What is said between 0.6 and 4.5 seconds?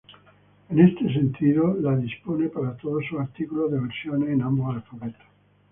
En ese sentido, la dispone para todos sus artículos de versiones en